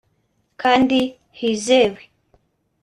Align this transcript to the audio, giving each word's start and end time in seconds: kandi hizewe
kandi 0.61 0.99
hizewe 1.39 2.01